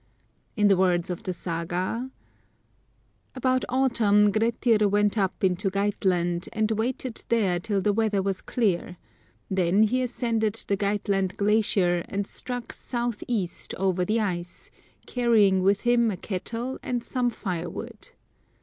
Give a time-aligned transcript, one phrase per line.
[0.55, 2.09] In the words of the Saga:—
[3.35, 8.97] About autumn Grettir went up into Geitland, and waited there till the weather was clear;
[9.51, 14.71] then he ascended the Geitland glacier and struck south east over the ice,
[15.05, 18.07] carrying with him a kettle and some firewood.